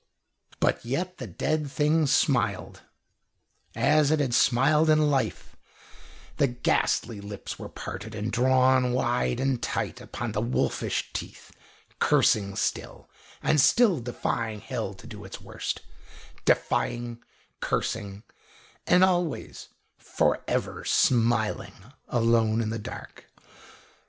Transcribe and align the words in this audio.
But 0.59 0.83
yet 0.83 1.19
the 1.19 1.27
dead 1.27 1.69
thing 1.69 2.07
smiled, 2.07 2.81
as 3.75 4.09
it 4.09 4.19
had 4.19 4.33
smiled 4.33 4.89
in 4.89 5.11
life; 5.11 5.55
the 6.37 6.47
ghastly 6.47 7.21
lips 7.21 7.59
were 7.59 7.69
parted 7.69 8.15
and 8.15 8.31
drawn 8.31 8.93
wide 8.93 9.39
and 9.39 9.61
tight 9.61 10.01
upon 10.01 10.31
the 10.31 10.41
wolfish 10.41 11.11
teeth, 11.13 11.51
cursing 11.99 12.55
still, 12.55 13.11
and 13.43 13.61
still 13.61 13.99
defying 13.99 14.59
hell 14.59 14.95
to 14.95 15.05
do 15.05 15.23
its 15.23 15.39
worst 15.39 15.81
defying, 16.45 17.21
cursing, 17.59 18.23
and 18.87 19.03
always 19.03 19.67
and 19.99 20.03
for 20.07 20.41
ever 20.47 20.83
smiling 20.83 21.73
alone 22.09 22.59
in 22.59 22.71
the 22.71 22.79
dark. 22.79 23.29